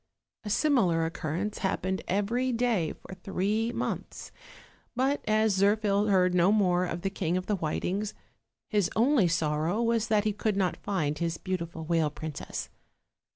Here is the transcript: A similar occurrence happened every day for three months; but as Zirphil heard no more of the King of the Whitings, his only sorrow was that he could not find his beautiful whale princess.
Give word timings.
A 0.43 0.49
similar 0.49 1.05
occurrence 1.05 1.59
happened 1.59 2.01
every 2.07 2.51
day 2.51 2.93
for 2.93 3.13
three 3.13 3.71
months; 3.71 4.31
but 4.95 5.21
as 5.27 5.55
Zirphil 5.55 6.09
heard 6.09 6.33
no 6.33 6.51
more 6.51 6.85
of 6.87 7.03
the 7.03 7.11
King 7.11 7.37
of 7.37 7.45
the 7.45 7.57
Whitings, 7.57 8.15
his 8.67 8.89
only 8.95 9.27
sorrow 9.27 9.79
was 9.79 10.07
that 10.07 10.23
he 10.23 10.33
could 10.33 10.57
not 10.57 10.77
find 10.77 11.19
his 11.19 11.37
beautiful 11.37 11.85
whale 11.85 12.09
princess. 12.09 12.67